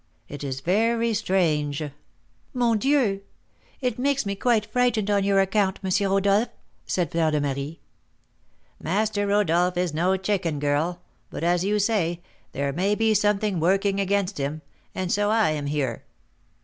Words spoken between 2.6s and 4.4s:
Dieu! it makes me